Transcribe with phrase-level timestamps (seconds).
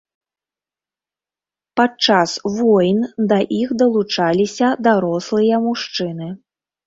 [1.79, 2.99] Падчас войн
[3.31, 6.33] да іх далучаліся дарослыя мужчыны.